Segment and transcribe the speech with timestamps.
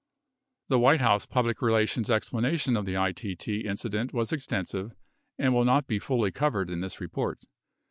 [0.69, 4.93] The White House public relations explanation of the ITT incident was extensive
[5.37, 7.43] and will not be fully covered in this report.